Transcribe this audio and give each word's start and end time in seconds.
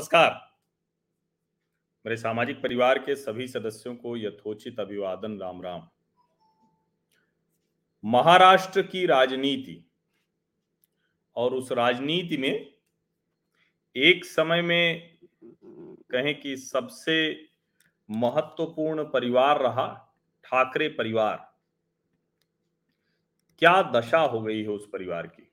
नमस्कार। 0.00 0.30
मेरे 2.04 2.16
सामाजिक 2.16 2.62
परिवार 2.62 2.98
के 2.98 3.14
सभी 3.16 3.48
सदस्यों 3.48 3.94
को 3.96 4.16
यथोचित 4.16 4.80
अभिवादन 4.80 5.38
राम 5.38 5.62
राम 5.62 5.88
महाराष्ट्र 8.04 8.82
की 8.82 9.06
राजनीति 9.06 9.90
और 11.36 11.54
उस 11.54 11.72
राजनीति 11.72 12.36
में 12.36 12.74
एक 13.96 14.24
समय 14.24 14.62
में 14.62 15.18
कहें 16.10 16.40
कि 16.40 16.56
सबसे 16.56 17.48
महत्वपूर्ण 18.10 19.04
परिवार 19.04 19.60
रहा 19.60 19.86
ठाकरे 20.44 20.88
परिवार। 20.88 21.54
क्या 23.58 23.82
दशा 23.82 24.18
हो 24.18 24.42
गई 24.42 24.62
है 24.62 24.68
उस 24.68 24.88
परिवार 24.92 25.26
की? 25.26 25.52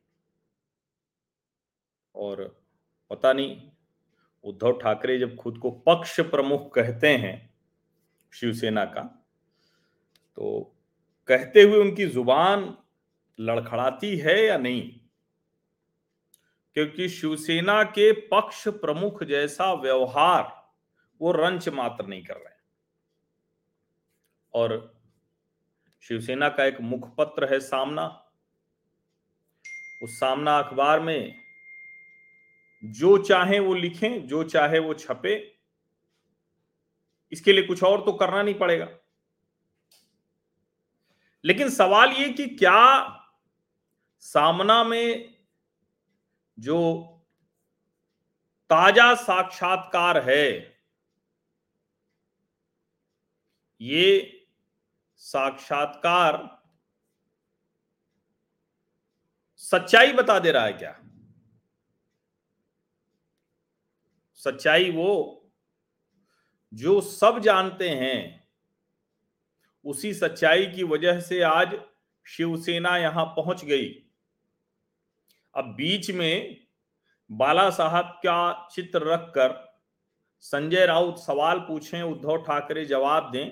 और 2.16 2.62
पता 3.10 3.34
नहीं 3.34 3.72
उद्धव 4.48 4.72
ठाकरे 4.72 5.20
जब 5.20 5.36
खुद 5.36 5.58
को 5.58 5.72
पक्ष 5.72 6.20
प्रमुख 6.20 6.74
कहते 6.74 7.08
हैं 7.18 7.56
शिवसेना 8.34 8.86
का 8.86 9.02
तो 10.36 10.74
कहते 11.28 11.62
हुए 11.62 11.78
उनकी 11.78 12.06
ज़ुबान 12.06 12.78
लड़खड़ाती 13.40 14.18
है 14.18 14.46
या 14.46 14.58
नहीं? 14.58 15.00
क्योंकि 16.74 17.10
शिवसेना 17.10 17.84
के 17.84 18.12
पक्ष 18.12 18.68
प्रमुख 18.68 19.24
जैसा 19.24 19.74
व्यवहार 19.74 20.72
वो 21.22 21.32
रंच 21.32 21.70
मात्र 21.70 22.06
नहीं 22.06 22.24
कर 22.24 22.34
रहे 22.34 22.56
और 24.54 24.98
शिवसेना 26.02 26.50
का 26.50 26.66
एक 26.66 26.82
मुखपत्र 26.82 27.54
है 27.54 27.60
सामना। 27.60 28.24
उस 30.04 30.20
सामना 30.20 30.60
अखबार 30.60 31.00
में 31.00 31.47
जो 32.92 33.18
चाहे 33.18 33.60
वो 33.60 33.74
लिखें, 33.74 34.28
जो 34.28 34.44
चाहे 34.44 34.80
वो 34.80 34.94
छपे। 34.94 35.36
इसके 37.32 37.54
लिए 37.54 37.64
कुछ 37.64 37.84
और 37.84 38.06
तो 38.06 38.12
करना 38.14 38.42
नहीं 38.42 38.56
पड़ेगा। 38.56 38.88
लेकिन 41.44 41.70
सवाल 41.70 42.12
ये 42.12 42.30
कि 42.30 42.48
क्या 42.48 42.80
सामना 44.20 44.84
में 44.84 45.36
जो 46.58 46.78
ताज़ा 48.70 49.14
साक्षात्कार 49.16 50.18
है, 50.30 50.78
ये 53.82 54.46
साक्षात्कार 55.18 56.38
सच्चाई 59.56 60.14
बता 60.14 60.40
दे 60.40 60.52
रहा 60.52 60.66
है 60.66 60.74
क्या? 60.74 61.07
सच्चाई 64.40 64.90
वो 64.92 65.44
जो 66.74 67.00
सब 67.02 67.40
जानते 67.40 67.90
हैं, 67.90 68.48
उसी 69.86 70.14
सच्चाई 70.14 70.66
की 70.66 70.84
वजह 70.84 71.20
से 71.20 71.42
आज 71.42 71.78
शिवसेना 72.26 72.98
यहाँ 72.98 73.26
पहुँच 73.36 73.64
गई। 73.66 73.88
अब 75.56 75.66
बीच 75.78 76.10
में 76.12 76.58
बाला 77.30 77.70
साहब 77.70 78.20
का 78.26 78.68
चित्र 78.72 79.04
रखकर 79.04 79.56
संजय 80.44 80.86
राउत 80.86 81.20
सवाल 81.20 81.60
पूछें, 81.60 82.02
उद्धव 82.02 82.38
ठाकरे 82.38 82.86
जवाब 82.86 83.32
दें, 83.32 83.50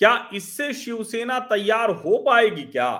क्या 0.00 0.30
इससे 0.34 0.72
शिवसेना 0.74 1.38
तैयार 1.40 1.90
हो 1.90 2.18
पाएगी 2.18 2.62
क्या? 2.62 2.92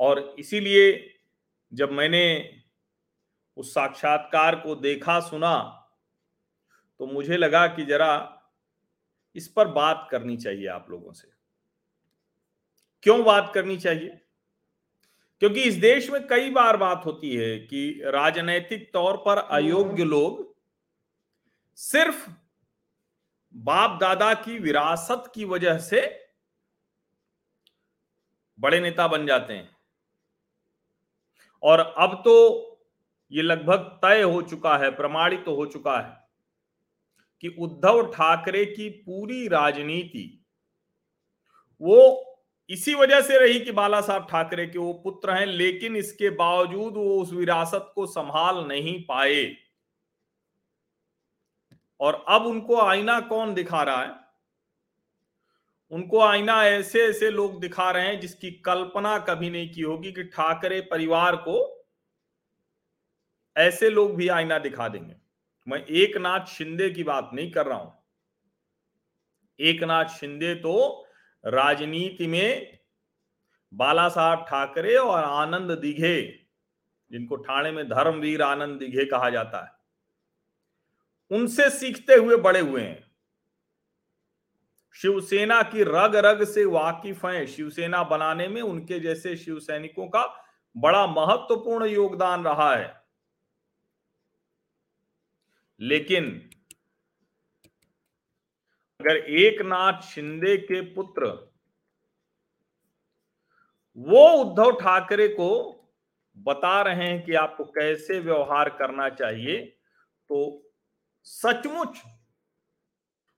और 0.00 0.34
इसीलिए 0.38 1.14
जब 1.72 1.92
मैंने 1.92 2.22
उस 3.56 3.74
साक्षात्कार 3.74 4.56
को 4.56 4.74
देखा, 4.74 5.20
सुना 5.20 5.82
तो 7.00 7.06
मुझे 7.06 7.36
लगा 7.36 7.66
कि 7.66 7.84
जरा 7.84 8.42
इस 9.34 9.48
पर 9.48 9.68
बात 9.68 10.08
करनी 10.10 10.36
चाहिए 10.36 10.66
आप 10.66 10.90
लोगों 10.90 11.12
से। 11.12 11.28
क्यों 13.02 13.24
बात 13.24 13.50
करनी 13.54 13.76
चाहिए? 13.76 14.20
क्योंकि 15.40 15.62
इस 15.62 15.74
देश 15.74 16.10
में 16.10 16.26
कई 16.26 16.50
बार 16.50 16.76
बात 16.76 17.02
होती 17.06 17.36
है 17.36 17.58
कि 17.58 18.02
राजनैतिक 18.04 18.92
तौर 18.92 19.16
पर 19.16 19.38
अयोग्य 19.38 20.04
लोग 20.04 20.56
सिर्फ़ 21.74 22.30
बाप 23.54 24.00
दादा 24.00 24.34
की 24.34 24.58
विरासत 24.58 25.32
की 25.34 25.44
वजह 25.44 25.78
से 25.78 26.26
बड़े 28.60 28.80
नेता 28.80 29.08
बन 29.08 29.26
जाते 29.26 29.54
हैं। 29.54 29.76
और 31.62 31.80
अब 31.80 32.22
तो 32.24 32.75
ये 33.32 33.42
लगभग 33.42 33.98
तय 34.04 34.22
हो 34.22 34.42
चुका 34.42 34.76
है, 34.78 34.90
प्रमाणित 34.90 35.44
तो 35.44 35.54
हो 35.54 35.66
चुका 35.66 35.98
है 35.98 36.24
कि 37.40 37.48
उद्धव 37.48 38.02
ठाकरे 38.06 38.64
की 38.64 38.88
पूरी 38.88 39.48
राजनीति 39.48 40.44
वो 41.80 42.22
इसी 42.70 42.94
वजह 42.94 43.20
से 43.20 43.38
रही 43.38 43.60
कि 43.60 43.72
बाला 43.72 44.00
साहब 44.00 44.26
ठाकरे 44.30 44.66
के 44.66 44.78
वो 44.78 44.92
पुत्र 44.92 45.30
हैं, 45.30 45.46
लेकिन 45.46 45.96
इसके 45.96 46.30
बावजूद 46.30 46.94
वो 46.94 47.22
उस 47.22 47.32
विरासत 47.32 47.92
को 47.94 48.06
संभाल 48.06 48.64
नहीं 48.68 49.02
पाए। 49.04 49.56
और 52.00 52.24
अब 52.28 52.46
उनको 52.46 52.80
आईना 52.80 53.20
कौन 53.20 53.54
दिखा 53.54 53.82
रहा 53.82 54.02
है? 54.02 54.14
उनको 55.90 56.20
आईना 56.20 56.64
ऐसे 56.64 57.06
ऐसे 57.06 57.30
लोग 57.30 57.60
दिखा 57.60 57.90
रहे 57.90 58.06
हैं 58.06 58.20
जिसकी 58.20 58.50
कल्पना 58.50 59.18
कभी 59.18 59.50
नहीं 59.50 59.72
की 59.72 59.80
होगी 59.80 60.12
कि 60.12 60.24
ठाकरे 60.24 60.80
परिवार 60.80 61.36
को 61.36 61.75
ऐसे 63.56 63.90
लोग 63.90 64.14
भी 64.16 64.28
आईना 64.28 64.58
दिखा 64.58 64.88
देंगे। 64.88 65.14
मैं 65.66 65.84
एक 65.84 66.16
नाथ 66.16 66.46
शिंदे 66.48 66.88
की 66.90 67.02
बात 67.04 67.30
नहीं 67.34 67.50
कर 67.52 67.66
रहा 67.66 67.78
हूँ। 67.78 67.92
एक 69.58 69.82
नाथ 69.82 70.04
शिंदे 70.10 70.54
तो 70.54 70.74
राजनीति 71.44 72.26
में 72.26 72.78
बाला 73.72 74.08
साहब 74.08 74.44
ठाकरे 74.48 74.94
और 74.96 75.24
आनंद 75.24 75.70
दिघे, 75.72 76.46
जिनको 77.10 77.36
ठाणे 77.36 77.70
में 77.70 77.88
धर्मवीर 77.88 78.42
आनंद 78.42 78.78
दिघे 78.78 79.04
कहा 79.04 79.30
जाता 79.30 79.64
है, 79.64 79.70
उनसे 81.30 81.68
सीखते 81.70 82.14
हुए 82.14 82.36
बड़े 82.38 82.60
हुए 82.60 82.82
हैं। 82.82 83.04
शिवसेना 84.96 85.60
की 85.64 85.82
रग 85.82 86.16
रग 86.16 86.44
से 86.44 86.64
वाकिफ 86.64 87.24
हैं। 87.26 87.46
शिवसेना 87.46 88.02
बनाने 88.04 88.46
में 88.48 88.60
उनके 88.62 89.00
जैसे 89.00 89.36
शिव 89.36 89.58
सैनिकों 89.60 90.06
का 90.08 90.24
बड़ा 90.76 91.06
महत्वपूर्ण 91.06 91.86
योगदान 91.86 92.44
रहा 92.44 92.74
है। 92.74 93.05
लेकिन 95.80 96.50
अगर 99.00 99.16
एक 99.16 99.62
नाथ 99.62 100.00
शिंदे 100.02 100.56
के 100.56 100.80
पुत्र 100.80 101.26
वो 103.98 104.28
उद्धव 104.32 104.70
ठाकरे 104.80 105.28
को 105.28 105.48
बता 106.36 106.82
रहे 106.82 107.06
हैं 107.06 107.24
कि 107.24 107.34
आपको 107.34 107.64
कैसे 107.64 108.18
व्यवहार 108.20 108.68
करना 108.68 109.08
चाहिए 109.08 109.60
तो 110.30 110.72
सचमुच 111.22 112.02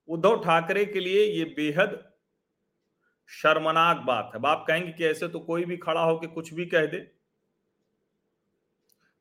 उद्धव 0.08 0.40
ठाकरे 0.44 0.84
के 0.84 1.00
लिए 1.00 1.24
ये 1.26 1.44
बेहद 1.44 2.04
शर्मनाक 3.30 3.96
बात 3.96 4.30
है। 4.34 4.40
आप 4.46 4.64
कहेंगे 4.68 4.92
कि 4.92 5.04
ऐसे 5.04 5.28
तो 5.28 5.40
कोई 5.40 5.64
भी 5.64 5.76
खड़ा 5.76 6.00
होकर 6.00 6.26
कुछ 6.26 6.54
भी 6.54 6.66
कह 6.66 6.86
दे। 6.86 7.17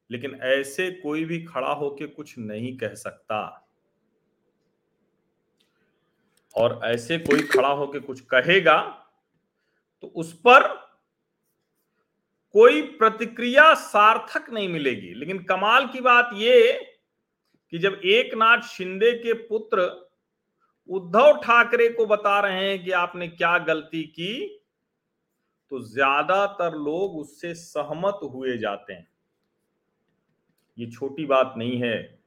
लेकिन 0.09 0.35
ऐसे 0.45 0.90
कोई 0.94 1.23
भी 1.25 1.40
खड़ा 1.44 1.72
होके 1.73 2.07
कुछ 2.07 2.38
नहीं 2.40 2.75
कह 2.78 2.94
सकता। 2.95 3.40
और 6.56 6.79
ऐसे 6.85 7.18
कोई 7.19 7.41
खड़ा 7.47 7.69
होके 7.69 8.00
कुछ 8.00 8.19
कहेगा 8.25 8.78
तो 10.04 10.07
उस 10.15 10.33
पर 10.39 10.68
कोई 12.56 12.81
प्रतिक्रिया 12.98 13.74
सार्थक 13.75 14.50
नहीं 14.50 14.69
मिलेगी। 14.69 15.13
लेकिन 15.13 15.39
कमाल 15.44 15.88
की 15.88 16.01
बात 16.01 16.30
यह 16.33 16.80
कि 17.74 17.80
जब 17.80 18.00
एक 18.06 18.33
नाथ 18.36 18.62
शिंदे 18.68 19.12
के 19.13 19.33
पुत्र 19.44 19.86
उद्धव 20.89 21.42
ठाकरे 21.44 21.88
को 21.89 22.06
बता 22.06 22.39
रहे 22.39 22.69
हैं 22.69 22.83
कि 22.83 22.92
आपने 22.94 23.27
क्या 23.27 23.57
गलती 23.59 24.04
की 24.09 24.33
तो 25.71 25.80
ज़्यादातर 25.86 26.75
लोग 26.75 27.18
उससे 27.18 27.54
सहमत 27.56 28.19
हुए 28.24 28.57
जाते 28.57 28.94
हैं। 28.94 29.07
ये 30.77 30.85
छोटी 30.85 31.25
बात 31.25 31.53
नहीं 31.57 31.81
है। 31.81 32.19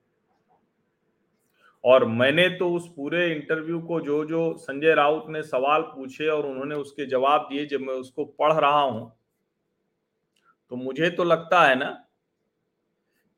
और 1.85 2.05
मैंने 2.05 2.49
तो 2.49 2.71
उस 2.73 2.89
पूरे 2.97 3.33
इंटरव्यू 3.35 3.81
को 3.81 4.01
जो 4.01 4.25
जो 4.25 4.53
संजय 4.59 4.95
राउत 4.95 5.27
ने 5.29 5.43
सवाल 5.43 5.83
पूछे 5.83 6.27
और 6.27 6.47
उन्होंने 6.47 6.75
उसके 6.75 7.07
जवाब 7.07 7.49
दिए 7.51 7.67
जब 7.67 7.81
मैं 7.81 7.95
उसको 7.95 8.25
पढ़ 8.25 8.53
रहा 8.53 8.81
हूँ 8.81 9.13
तो 10.71 10.77
मुझे 10.77 11.11
तो 11.11 11.25
लगता 11.25 11.63
है 11.65 11.75
ना 11.79 11.91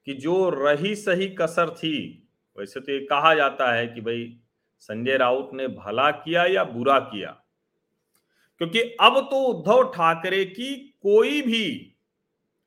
कि 0.06 0.14
जो 0.14 0.48
रही 0.50 0.94
सही 0.96 1.28
कसर 1.28 1.70
थी, 1.70 2.28
वैसे 2.58 2.80
तो 2.80 2.92
ये 2.92 2.98
कहा 3.00 3.34
जाता 3.34 3.72
है 3.72 3.86
कि 3.86 4.00
भाई 4.00 4.38
संजय 4.80 5.16
राउत 5.16 5.50
ने 5.54 5.68
भला 5.68 6.10
किया 6.10 6.44
या 6.44 6.64
बुरा 6.64 6.98
किया। 6.98 7.30
क्योंकि 8.58 8.80
अब 9.00 9.20
तो 9.30 9.42
उद्धव 9.42 9.82
ठाकरे 9.90 10.44
की 10.44 10.74
कोई 11.02 11.42
भी 11.42 11.91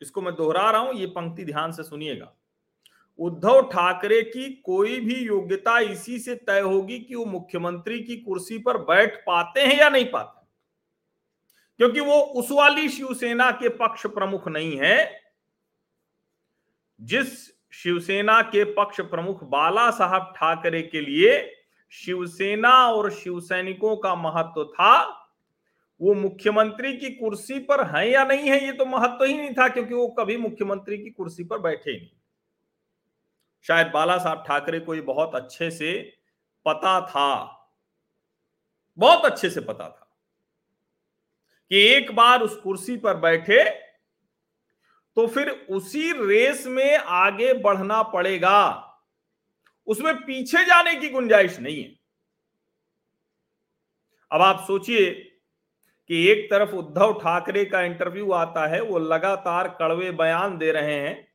इसको 0.01 0.21
मैं 0.21 0.33
दोहरा 0.35 0.69
रहा 0.71 0.81
हूँ, 0.81 0.93
ये 0.93 1.05
पंक्ति 1.07 1.45
ध्यान 1.45 1.71
से 1.71 1.83
सुनिएगा। 1.83 2.33
उद्धव 3.19 3.61
ठाकरे 3.63 4.21
की 4.23 4.49
कोई 4.65 4.99
भी 4.99 5.15
योग्यता 5.17 5.77
इसी 5.81 6.17
से 6.19 6.35
तय 6.37 6.59
होगी 6.61 6.99
कि 6.99 7.15
वो 7.15 7.25
मुख्यमंत्री 7.25 7.99
की 7.99 8.15
कुर्सी 8.17 8.57
पर 8.59 8.77
बैठ 8.79 9.15
पाते 9.19 9.61
हैं 9.61 9.77
या 9.77 9.89
नहीं 9.89 10.05
पाते 10.05 10.43
क्योंकि 11.79 11.99
वो 11.99 12.19
उस 12.33 12.51
वाली 12.51 12.89
शिवसेना 12.89 13.49
के 13.53 13.69
पक्ष 13.71 14.05
प्रमुख 14.07 14.47
नहीं 14.47 14.77
है, 14.77 15.21
जिस 16.99 17.27
शिवसेना 17.73 18.41
के 18.43 18.63
पक्ष 18.73 19.01
प्रमुख 19.01 19.43
बाला 19.45 19.89
साहब 19.91 20.33
ठाकरे 20.37 20.81
के 20.83 21.01
लिए 21.01 21.39
शिवसेना 21.93 22.75
और 22.87 23.11
शिवसैनिकों 23.13 23.95
का 23.97 24.15
महत्व 24.17 24.63
था 24.65 24.93
वो 26.01 26.13
मुख्यमंत्री 26.13 26.95
की 26.97 27.09
कुर्सी 27.09 27.59
पर 27.59 27.85
है 27.87 28.09
या 28.11 28.23
नहीं 28.23 28.49
है, 28.49 28.63
ये 28.65 28.71
तो 28.71 28.85
महत्व 28.85 29.23
ही 29.23 29.33
नहीं 29.33 29.53
था, 29.53 29.67
क्योंकि 29.67 29.93
वो 29.93 30.07
कभी 30.09 30.37
मुख्यमंत्री 30.37 30.97
की 30.97 31.09
कुर्सी 31.09 31.43
पर 31.43 31.59
बैठे 31.59 31.91
ही 31.91 31.97
नहीं। 31.97 32.09
शायद 33.65 33.87
बाला 33.87 34.17
साहब 34.17 34.43
ठाकरे 34.47 34.79
को 34.79 34.95
ये 34.95 35.01
बहुत 35.01 35.35
अच्छे 35.35 35.69
से 35.71 35.93
पता 36.65 36.99
था। 37.01 37.51
बहुत 38.97 39.25
अच्छे 39.25 39.49
से 39.49 39.61
पता 39.61 39.87
था 39.89 40.07
कि 41.71 41.79
एक 41.87 42.11
बार 42.15 42.41
उस 42.41 42.55
कुर्सी 42.55 42.97
पर 42.97 43.17
बैठे 43.17 43.63
तो 45.17 45.25
फिर 45.27 45.49
उसी 45.49 46.11
रेस 46.27 46.65
में 46.67 46.97
आगे 46.97 47.53
बढ़ना 47.53 48.01
पड़ेगा। 48.03 48.81
उसमें 49.87 50.15
पीछे 50.15 50.63
जाने 50.65 50.95
की 50.95 51.09
गुंजाइश 51.09 51.59
नहीं 51.59 51.83
है। 51.83 51.95
अब 54.31 54.41
आप 54.41 54.63
सोचिए 54.67 55.11
कि 56.09 56.27
एक 56.27 56.49
तरफ़ 56.51 56.71
उद्धव 56.75 57.13
ठाकरे 57.13 57.65
का 57.65 57.81
इंटरव्यू 57.81 58.31
आता 58.31 58.67
है, 58.67 58.81
वो 58.81 58.99
लगातार 58.99 59.67
कड़वे 59.79 60.11
बयान 60.11 60.57
दे 60.57 60.71
रहे 60.71 60.99
हैं। 60.99 61.27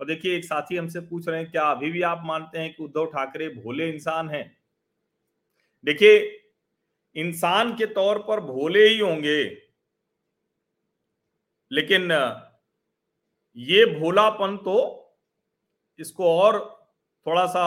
और 0.00 0.06
देखिए, 0.06 0.36
एक 0.36 0.44
साथी 0.44 0.76
हमसे 0.76 1.00
पूछ 1.00 1.28
रहे 1.28 1.40
हैं, 1.42 1.50
क्या 1.50 1.62
अभी 1.62 1.90
भी 1.90 2.02
आप 2.02 2.22
मानते 2.24 2.58
हैं 2.58 2.74
कि 2.74 2.84
उद्धव 2.84 3.06
ठाकरे 3.06 3.48
भोले 3.48 3.88
इंसान 3.90 4.30
हैं? 4.30 4.58
देखिए, 5.84 6.18
इंसान 7.16 7.74
के 7.76 7.86
तौर 7.86 8.18
पर 8.18 8.40
भोले 8.40 8.86
ही 8.88 8.98
होंगे, 8.98 9.44
लेकिन, 11.70 12.12
ये 13.56 13.84
भोलापन 14.00 14.56
तो 14.56 14.76
इसको 15.98 16.38
और 16.40 16.58
थोड़ा 17.26 17.46
सा 17.46 17.64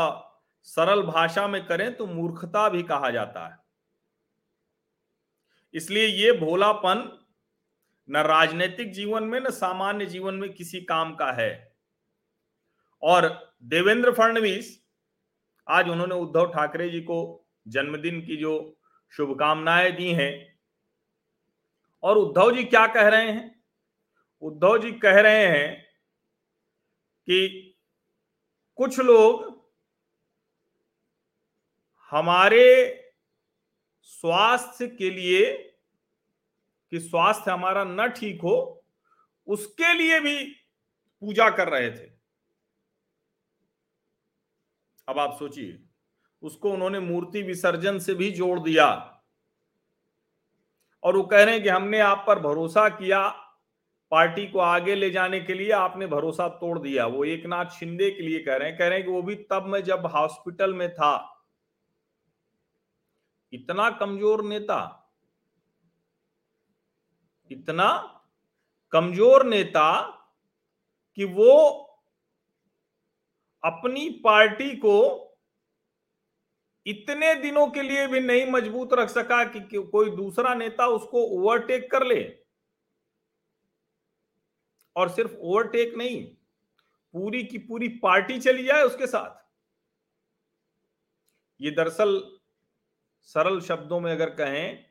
सरल 0.67 1.01
भाषा 1.03 1.47
में 1.47 1.65
करें 1.65 1.95
तो 1.97 2.07
मूर्खता 2.07 2.69
भी 2.69 2.83
कहा 2.83 3.09
जाता 3.09 3.47
है। 3.47 3.60
इसलिए 5.73 6.05
ये 6.05 6.31
भोलापन 6.31 7.17
न 8.09 8.17
राजनीतिक 8.17 8.91
जीवन 8.91 9.23
में, 9.23 9.39
न 9.39 9.49
सामान्य 9.49 10.05
जीवन 10.05 10.33
में 10.33 10.53
किसी 10.53 10.81
काम 10.81 11.15
का 11.15 11.31
है। 11.31 11.75
और 13.03 13.53
देवेंद्र 13.63 14.11
फडणवीस, 14.11 14.83
आज 15.69 15.89
उन्होंने 15.89 16.15
उद्धव 16.15 16.45
ठाकरे 16.45 16.89
जी 16.89 17.01
को 17.01 17.47
जन्मदिन 17.67 18.21
की 18.21 18.37
जो 18.37 18.79
शुभकामनाएँ 19.09 19.91
दी 19.91 20.11
हैं, 20.11 20.59
और 22.03 22.17
उद्धव 22.17 22.55
जी 22.55 22.63
क्या 22.63 22.87
कह 22.87 23.07
रहे 23.07 23.31
हैं? 23.31 23.63
उद्धव 24.41 24.77
जी 24.77 24.91
कह 24.91 25.19
रहे 25.19 25.47
हैं 25.47 25.83
कि 27.27 27.67
कुछ 28.75 28.99
लोग 28.99 29.61
हमारे 32.11 32.97
स्वास्थ्य 34.11 34.87
के 34.87 35.09
लिए 35.09 35.53
कि 36.91 36.99
स्वास्थ्य 36.99 37.51
हमारा 37.51 37.83
न 37.83 38.07
ठीक 38.07 38.41
हो, 38.41 38.85
उसके 39.47 39.93
लिए 39.93 40.19
भी 40.19 40.43
पूजा 41.21 41.49
कर 41.49 41.69
रहे 41.69 41.91
थे। 41.91 42.11
अब 45.07 45.19
आप 45.19 45.35
सोचिए, 45.39 45.83
उसको 46.41 46.71
उन्होंने 46.71 46.99
मूर्ति 46.99 47.41
विसर्जन 47.41 47.99
से 47.99 48.13
भी 48.13 48.31
जोड़ 48.31 48.59
दिया। 48.59 49.21
और 51.03 51.17
वो 51.17 51.23
कह 51.23 51.43
रहे 51.43 51.53
हैं 51.53 51.63
कि 51.63 51.69
हमने 51.69 51.99
आप 51.99 52.23
पर 52.27 52.39
भरोसा 52.39 52.89
किया, 52.89 53.29
पार्टी 54.11 54.47
को 54.47 54.59
आगे 54.59 54.95
ले 54.95 55.09
जाने 55.09 55.39
के 55.39 55.53
लिए 55.53 55.71
आपने 55.71 56.07
भरोसा 56.07 56.47
तोड़ 56.47 56.79
दिया। 56.79 57.05
वो 57.05 57.25
एक 57.25 57.45
नाथ 57.45 57.65
शिंदे 57.65 58.11
के 58.11 58.21
लिए 58.21 58.39
कह 58.39 58.55
रहे 58.55 58.69
हैं, 58.69 58.77
कह 58.77 58.87
रहे 58.87 58.97
हैं 58.97 59.07
कि 59.07 59.13
वो 59.13 59.21
भी 59.21 59.35
तब 59.35 59.65
मैं 59.65 59.83
जब 59.83 60.05
हॉस्पिटल 60.05 60.73
में 60.73 60.93
था 60.93 61.30
इतना 63.53 63.89
कमज़ोर 63.89 64.43
नेता 64.45 64.79
इतना 67.51 67.87
कमज़ोर 68.93 69.45
नेता 69.45 69.89
कि 71.17 71.25
वो 71.25 71.53
अपनी 73.63 74.09
पार्टी 74.23 74.75
को 74.75 74.97
इतने 76.85 77.33
दिनों 77.35 77.67
के 77.67 77.81
लिए 77.81 78.05
भी 78.07 78.19
नहीं 78.19 78.45
मज़बूत 78.51 78.93
रख 78.93 79.09
सका 79.09 79.43
कि, 79.45 79.59
कोई 79.71 80.09
दूसरा 80.09 80.53
नेता 80.53 80.87
उसको 80.87 81.23
ओवरटेक 81.37 81.89
कर 81.91 82.05
ले। 82.05 82.21
और 84.95 85.09
सिर्फ़ 85.09 85.33
ओवरटेक 85.33 85.93
नहीं 85.97 86.23
पूरी 87.13 87.43
की 87.43 87.57
पूरी 87.57 87.87
पार्टी 87.99 88.39
चली 88.39 88.63
जाए 88.63 88.83
उसके 88.83 89.07
साथ। 89.07 89.39
ये 91.59 91.71
दरअसल 91.71 92.19
सरल 93.21 93.59
शब्दों 93.61 93.99
में 93.99 94.11
अगर 94.11 94.29
कहें 94.29 94.85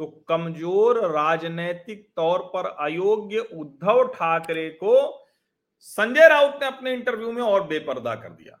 तो 0.00 0.06
कमज़ोर 0.28 1.00
राजनैतिक 1.10 2.06
तौर 2.16 2.42
पर 2.54 2.66
अयोग्य 2.80 3.38
उद्धव 3.38 4.06
ठाकरे 4.08 4.68
को 4.70 4.94
संजय 5.80 6.28
राउत 6.28 6.58
ने 6.62 6.66
अपने 6.66 6.92
इंटरव्यू 6.92 7.32
में 7.32 7.42
और 7.42 7.66
बेपर्दा 7.66 8.14
कर 8.14 8.32
दिया। 8.32 8.60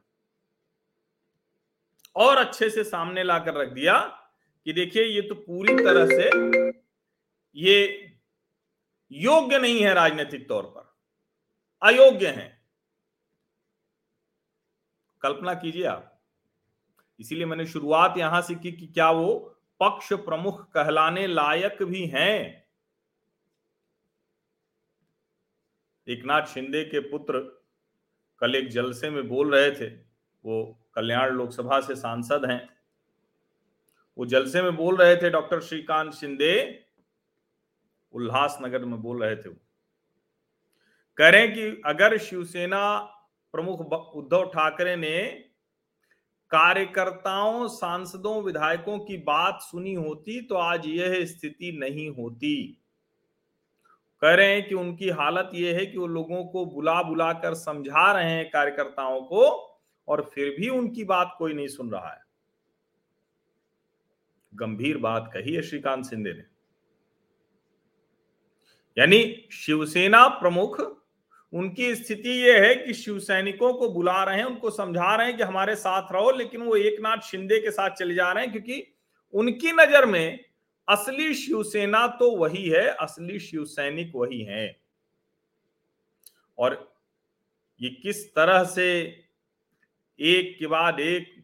और 2.16 2.36
अच्छे 2.36 2.70
से 2.70 2.84
सामने 2.84 3.22
लाकर 3.22 3.54
रख 3.54 3.68
दिया 3.68 3.98
कि 4.66 4.72
देखिए, 4.72 5.02
ये 5.04 5.22
तो 5.22 5.34
पूरी 5.34 5.74
तरह 5.74 6.06
से 6.06 6.28
ये 7.56 8.12
योग्य 9.12 9.58
नहीं 9.58 9.82
है 9.82 9.94
राजनीतिक 9.94 10.48
तौर 10.48 10.62
पर। 10.66 10.94
अयोग्य 11.82 12.26
हैं। 12.28 12.50
कल्पना 15.22 15.54
कीजिए 15.54 15.84
आप। 15.84 16.15
इसीलिए 17.20 17.46
मैंने 17.46 17.66
शुरुआत 17.66 18.14
यहाँ 18.18 18.40
से 18.42 18.54
की 18.54 18.72
कि 18.72 18.86
क्या 18.86 19.10
वो 19.10 19.34
पक्ष 19.80 20.12
प्रमुख 20.12 20.72
कहलाने 20.72 21.26
लायक 21.26 21.82
भी 21.82 22.06
हैं। 22.06 22.66
एकनाथ 26.08 26.42
शिंदे 26.42 26.84
के 26.84 27.00
पुत्र 27.00 27.40
कल 28.40 28.54
एक 28.54 28.68
जलसे 28.68 29.10
में 29.10 29.28
बोल 29.28 29.54
रहे 29.54 29.70
थे, 29.70 29.86
वो 30.44 30.78
कल्याण 30.94 31.30
लोकसभा 31.30 31.80
से 31.80 31.94
सांसद 31.96 32.44
हैं। 32.50 32.68
वो 34.18 34.26
जलसे 34.26 34.62
में 34.62 34.76
बोल 34.76 34.96
रहे 34.96 35.16
थे, 35.16 35.30
डॉक्टर 35.30 35.60
श्रीकांत 35.60 36.12
शिंदे 36.14 36.84
उल्लासनगर 38.12 38.84
में 38.84 39.02
बोल 39.02 39.22
रहे 39.22 39.36
थे 39.36 39.48
वो। 39.48 39.56
कह 41.16 41.28
रहे 41.28 41.40
हैं 41.40 41.54
कि 41.54 41.82
अगर 41.86 42.18
शिवसेना 42.18 42.98
प्रमुख 43.54 43.80
उद्धव 44.14 44.44
ठाकरे 44.44 44.96
ने 44.96 45.45
कार्यकर्ताओं, 46.50 47.68
सांसदों, 47.68 48.42
विधायकों 48.42 48.98
की 48.98 49.16
बात 49.16 49.58
सुनी 49.60 49.94
होती 49.94 50.40
तो 50.40 50.54
आज 50.54 50.86
यह 50.86 51.24
स्थिति 51.26 51.72
नहीं 51.72 52.10
होती। 52.10 52.82
कह 54.22 54.34
रहे 54.34 54.52
हैं 54.52 54.68
कि 54.68 54.74
उनकी 54.74 55.08
हालत 55.08 55.50
यह 55.54 55.76
है 55.76 55.86
कि 55.86 55.98
वो 55.98 56.06
लोगों 56.06 56.44
को 56.44 56.66
बुला 56.66 57.02
बुला 57.02 57.32
कर 57.32 57.54
समझा 57.54 58.12
रहे 58.12 58.30
हैं 58.30 58.50
कार्यकर्ताओं 58.50 59.20
को 59.20 59.42
और 60.08 60.30
फिर 60.34 60.56
भी 60.60 60.68
उनकी 60.68 61.04
बात 61.04 61.34
कोई 61.38 61.54
नहीं 61.54 61.68
सुन 61.68 61.90
रहा 61.90 62.10
है। 62.10 62.24
गंभीर 64.54 64.96
बात 64.96 65.30
कही 65.34 65.54
है 65.54 65.62
श्रीकांत 65.62 66.04
सिंधे 66.04 66.32
ने। 66.32 66.44
यानी 68.98 69.48
शिवसेना 69.52 70.28
प्रमुख 70.28 70.95
उनकी 71.56 71.94
स्थिति 71.94 72.30
यह 72.30 72.62
है 72.62 72.74
कि 72.76 72.94
शिव 72.94 73.18
सैनिकों 73.18 73.72
को 73.74 73.88
बुला 73.88 74.22
रहे 74.24 74.36
हैं, 74.36 74.44
उनको 74.44 74.70
समझा 74.70 75.14
रहे 75.16 75.26
हैं 75.26 75.36
कि 75.36 75.42
हमारे 75.42 75.76
साथ 75.76 76.12
रहो, 76.12 76.30
लेकिन 76.30 76.62
वो 76.62 76.76
एक 76.76 77.00
नाथ 77.00 77.18
शिंदे 77.18 77.60
के 77.60 77.70
साथ 77.70 77.90
चले 77.90 78.14
जा 78.14 78.32
रहे 78.32 78.44
हैं, 78.44 78.52
क्योंकि 78.52 78.96
उनकी 79.34 79.72
नज़र 79.72 80.06
में 80.06 80.44
असली 80.88 81.34
शिवसेना 81.34 82.06
तो 82.06 82.30
वही 82.36 82.68
है, 82.68 82.86
असली 82.86 83.38
शिव 83.40 83.64
सैनिक 83.64 84.12
वही 84.14 84.42
है। 84.42 84.76
और 86.58 86.96
ये 87.80 87.90
किस 87.90 88.34
तरह 88.34 88.64
से 88.64 88.88
एक 90.20 90.56
के 90.58 90.66
बाद 90.66 91.00
एक 91.00 91.34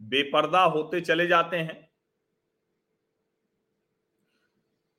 बेपर्दा 0.00 0.62
होते 0.62 1.00
चले 1.00 1.26
जाते 1.26 1.56
हैं? 1.56 1.88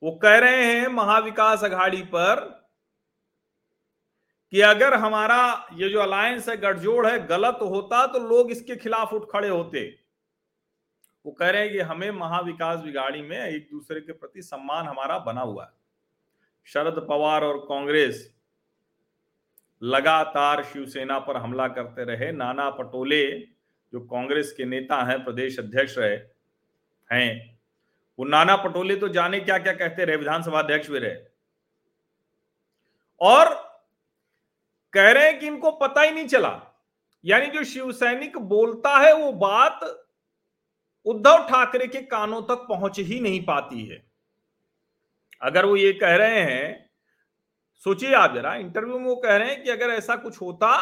वो 0.02 0.10
कह 0.12 0.38
रहे 0.38 0.64
हैं 0.64 0.86
महाविकास 0.88 1.64
अघाड़ी 1.64 2.02
पर 2.02 2.65
कि 4.56 4.60
अगर 4.62 4.94
हमारा 4.94 5.66
ये 5.72 5.88
जो 5.88 6.00
अलायंस 6.00 6.48
है, 6.48 6.56
गठजोड़ 6.56 7.06
है, 7.06 7.26
गलत 7.26 7.58
होता 7.62 8.06
तो 8.06 8.18
लोग 8.18 8.50
इसके 8.50 8.76
खिलाफ 8.76 9.12
उठ 9.12 9.22
खड़े 9.32 9.48
होते। 9.48 9.98
वो 11.26 11.32
कह 11.32 11.50
रहे 11.50 11.62
हैं 11.62 11.72
कि 11.72 11.78
हमें 11.78 12.10
महाविकास 12.10 12.80
बिगाड़ी 12.80 13.22
में 13.22 13.38
एक 13.38 13.68
दूसरे 13.70 14.00
के 14.00 14.12
प्रति 14.12 14.42
सम्मान 14.42 14.86
हमारा 14.86 15.18
बना 15.18 15.40
हुआ 15.40 15.64
है। 15.64 15.70
शरद 16.64 17.06
पवार 17.08 17.44
और 17.44 17.58
कांग्रेस 17.58 18.34
लगातार 19.82 20.64
शिवसेना 20.64 21.18
पर 21.18 21.36
हमला 21.36 21.68
करते 21.68 22.04
रहे। 22.04 22.32
नाना 22.32 22.70
पटोले, 22.70 23.40
जो 23.92 24.00
कांग्रेस 24.00 24.52
के 24.52 24.64
नेता 24.64 25.04
हैं, 25.04 25.24
प्रदेश 25.24 25.58
अध्यक्ष 25.58 25.98
रहे, 25.98 26.16
हैं। 27.12 27.60
वो 28.18 28.24
नाना 28.24 28.56
पटोले 28.56 28.96
तो 28.96 29.08
जाने 29.08 29.40
क्या 29.40 29.58
क्या 29.58 29.72
कहते 29.72 30.04
रहे? 30.04 30.16
विधानसभा 30.16 30.58
अध्यक्ष 30.58 30.90
भी 30.90 30.98
रहे। 30.98 31.16
और 33.20 33.65
कह 34.92 35.10
रहे 35.10 35.26
हैं 35.26 35.38
कि 35.40 35.46
इनको 35.46 35.70
पता 35.72 36.02
ही 36.02 36.10
नहीं 36.10 36.26
चला। 36.28 36.60
यानी 37.24 37.46
जो 37.46 37.64
शिवसैनिक 37.64 38.38
बोलता 38.38 38.96
है, 38.98 39.12
वो 39.14 39.32
बात 39.34 39.80
उद्धव 41.06 41.46
ठाकरे 41.48 41.86
के 41.86 42.00
कानों 42.02 42.40
तक 42.42 42.66
पहुँच 42.68 42.98
ही 43.00 43.20
नहीं 43.20 43.44
पाती 43.44 43.84
है। 43.86 44.02
अगर 45.42 45.66
वो 45.66 45.76
ये 45.76 45.92
कह 45.92 46.16
रहे 46.16 46.40
हैं, 46.40 46.90
सोचिए 47.86 48.14
आप 48.14 48.34
जरा, 48.34 48.54
इंटरव्यू 48.54 48.98
में 48.98 49.06
वो 49.06 49.16
कह 49.16 49.36
रहे 49.36 49.50
हैं 49.50 49.62
कि 49.64 49.70
अगर 49.70 49.90
ऐसा 49.90 50.16
कुछ 50.16 50.40
होता 50.40 50.76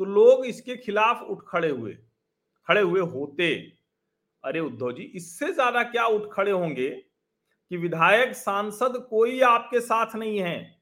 तो 0.00 0.04
लोग 0.04 0.46
इसके 0.46 0.76
खिलाफ 0.76 1.22
उठ 1.22 1.42
खड़े 1.48 1.68
हुए 1.70 1.92
खड़े 2.68 2.80
हुए 2.80 3.00
होते। 3.00 3.54
अरे 4.44 4.60
उद्धव 4.60 4.92
जी, 4.92 5.02
इससे 5.02 5.52
ज़्यादा 5.52 5.82
क्या 5.84 6.06
उठ 6.06 6.22
खड़े 6.32 6.50
होंगे 6.50 6.88
कि 6.90 7.76
विधायक, 7.76 8.34
सांसद 8.34 8.96
कोई 9.10 9.40
आपके 9.42 9.80
साथ 9.80 10.16
नहीं 10.16 10.38
है? 10.38 10.73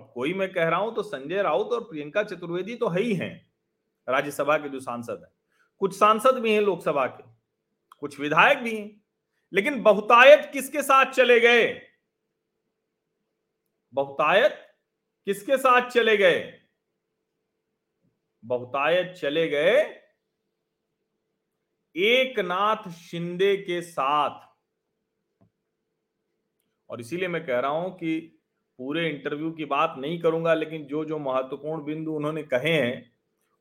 अब 0.00 0.10
कोई 0.14 0.32
मैं 0.34 0.52
कह 0.52 0.68
रहा 0.68 0.78
हूँ 0.80 0.94
तो 0.94 1.02
संजय 1.02 1.42
राउत 1.42 1.72
और 1.72 1.84
प्रियंका 1.84 2.22
चतुर्वेदी 2.22 2.74
तो 2.74 2.88
है 2.88 3.00
ही 3.02 3.14
हैं, 3.14 3.52
राज्यसभा 4.08 4.56
के 4.58 4.68
जो 4.68 4.80
सांसद 4.80 5.20
हैं। 5.22 5.32
कुछ 5.80 5.94
सांसद 5.96 6.38
भी 6.38 6.52
हैं 6.52 6.60
लोकसभा 6.60 7.06
के, 7.06 7.22
कुछ 7.98 8.18
विधायक 8.20 8.58
भी 8.58 8.76
हैं, 8.76 9.00
लेकिन 9.52 9.82
बहुतायत 9.82 10.50
किसके 10.52 10.82
साथ 10.82 11.12
चले 11.12 11.38
गए? 11.40 11.68
बहुतायत 13.94 14.58
किसके 15.26 15.56
साथ 15.56 15.88
चले 15.90 16.16
गए? 16.16 16.40
बहुतायत 18.42 19.14
चले 19.14 19.48
गए 19.48 19.78
एक 21.96 22.38
नाथ 22.40 22.90
शिंदे 22.90 23.56
के 23.56 23.82
साथ। 23.82 24.48
और 26.90 27.00
इसीलिए 27.00 27.28
मैं 27.28 27.46
कह 27.46 27.58
रहा 27.58 27.70
हूँ 27.70 27.90
कि 27.92 28.39
पूरे 28.80 29.10
इंटरव्यू 29.10 29.50
की 29.50 29.64
बात 29.64 29.94
नहीं 29.98 30.20
करूँगा, 30.20 30.54
लेकिन 30.54 30.84
जो 30.84 31.04
जो 31.04 31.18
महत्वपूर्ण 31.18 31.84
बिंदु 31.84 32.12
उन्होंने 32.12 32.42
कहे 32.42 32.72
हैं, 32.72 33.12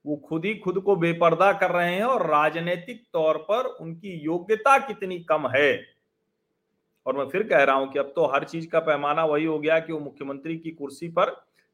वो 0.06 0.16
खुद 0.16 0.46
ही 0.46 0.56
खुद 0.56 0.80
को 0.80 0.96
बेपर्दा 0.96 1.52
कर 1.54 1.72
रहे 1.72 1.96
हैं 1.96 2.04
और 2.04 2.26
राजनीतिक 2.28 3.04
तौर 3.14 3.38
पर 3.38 3.66
उनकी 3.66 4.10
योग्यता 4.10 4.78
कितनी 4.78 5.20
कम 5.20 5.48
है। 5.48 5.86
और 7.06 7.18
मैं 7.18 7.30
फिर 7.30 7.44
कह 7.44 7.64
रहा 7.64 7.76
हूँ 7.76 7.92
कि 7.92 8.00
अब 8.00 8.14
तो 8.16 8.26
हर 8.26 8.44
चीज़ 8.44 8.68
का 8.68 8.80
पैमाना 8.80 9.26
वही 9.26 9.46
हो 9.46 9.60
गया 9.60 9.80
कि 9.80 9.94
वो 9.94 10.00
मुख्यमंत्री 10.00 10.58
की 10.58 10.72
कुर्सी 10.72 11.08
पर 11.08 11.30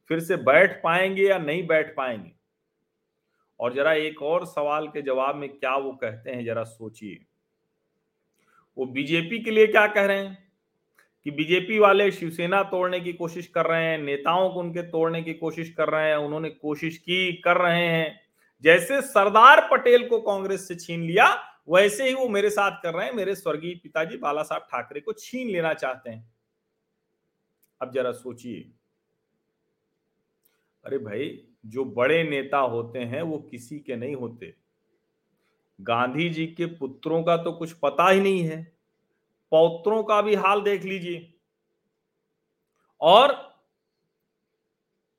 फिर 0.10 0.20
से 0.20 0.36
बैठ 0.36 0.84
पाएँगे 0.84 1.28
या 1.28 1.38
नहीं 1.38 1.68
बैठ 1.68 1.96
पाएँगे। 1.96 2.32
और 3.60 3.74
जरा 3.74 3.94
एक 3.94 4.22
और 4.22 4.46
सवाल 4.46 4.88
के 4.88 5.02
जवाब 5.02 5.36
में 5.36 5.50
क्या 5.50 5.76
वो 5.76 5.92
कहते 5.92 6.32
हैं, 6.32 6.46
जरा 6.46 6.64
सोचिए। 6.64 7.26
वो 8.78 8.86
बीजेपी 8.86 9.40
के 9.40 9.52
लिए 9.52 9.68
क्या 9.68 9.88
कह 9.88 10.06
रहे 10.06 10.18
हैं? 10.18 10.45
कि 11.26 11.32
बीजेपी 11.32 11.80
वाले 11.80 12.12
शिवसेना 12.12 12.64
तोड़ने 12.64 13.00
की 13.00 13.14
कोशिश 13.14 13.48
कर 13.48 13.66
रहे 13.66 13.86
हैं, 13.86 13.98
नेताओं 13.98 14.50
को 14.50 14.60
उनके 14.60 14.82
तोड़ने 14.82 15.24
की 15.24 15.34
कोशिश 15.34 15.70
कर 15.70 15.90
रहे 15.90 16.10
हैं, 16.10 16.16
उन्होंने 16.16 16.50
कोशिश 16.50 16.98
की, 16.98 17.34
कर 17.34 17.58
रहे 17.58 17.88
हैं। 17.88 18.22
जैसे 18.62 19.02
सरदार 19.02 19.70
पटेल 19.72 20.08
को 20.08 20.22
कांग्रेस 20.22 20.68
से 20.68 20.76
छीन 20.76 21.04
लिया, 21.04 21.60
वैसे 21.70 22.08
ही 22.08 22.14
वो 22.14 22.30
मेरे 22.30 22.50
साथ 22.50 22.84
कर 22.84 22.94
रहे 22.94 23.06
हैं, 23.06 23.14
मेरे 23.14 23.36
स्वर्गीय 23.36 23.76
पिताजी 23.76 24.18
बाला 24.18 24.44
साहब 24.44 24.62
ठाकरे 24.62 25.00
को 25.00 25.14
छीन 25.14 25.50
लेना 25.50 25.74
चाहते 25.74 26.10
हैं। 26.10 26.34
अब 27.82 27.92
जरा 27.92 28.12
सोचिए। 28.12 28.72
अरे 30.86 30.98
भाई, 30.98 31.48
जो 31.66 31.86
बड़े 31.86 32.24
नेता 32.24 32.58
होते 32.58 33.00
हैं, 33.00 33.22
वो 33.22 33.38
किसी 33.38 33.80
के 33.80 33.96
नहीं 33.96 34.16
होते। 34.16 34.54
गांधी 35.82 36.30
जी 36.30 36.48
के 36.48 36.66
पुत्रों 36.66 37.24
का 37.24 37.38
तो 37.38 37.52
कुछ 37.52 37.72
पता 37.72 38.10
ही 38.10 38.22
नहीं 38.22 38.44
है। 38.44 38.75
पौत्रों 39.56 40.04
का 40.04 40.22
भी 40.22 40.36
हाल 40.38 40.62
देख 40.62 40.84
लीजिए। 40.84 41.34
और 43.02 43.34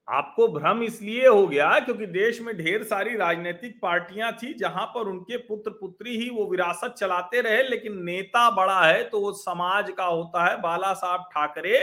आपको 0.09 0.47
भ्रम 0.49 0.83
इसलिए 0.83 1.27
हो 1.27 1.47
गया 1.47 1.79
क्योंकि 1.81 2.07
देश 2.07 2.41
में 2.41 2.57
ढेर 2.57 2.83
सारी 2.85 3.17
राजनीतिक 3.17 3.79
पार्टियाँ 3.83 4.31
थी 4.33 4.53
जहाँ 4.55 4.85
पर 4.87 5.09
उनके 5.09 5.37
पुत्र 5.39 5.71
पुत्री 5.71 6.17
ही 6.17 6.29
वो 6.31 6.47
विरासत 6.47 6.95
चलाते 6.99 7.41
रहे, 7.41 7.63
लेकिन 7.63 7.99
नेता 8.05 8.51
बड़ा 8.51 8.81
है 8.83 9.03
तो 9.05 9.21
वो 9.21 9.33
समाज 9.35 9.91
का 9.97 10.05
होता 10.05 10.45
है। 10.45 10.61
बाला 10.61 10.93
साहब 10.95 11.29
ठाकरे, 11.33 11.83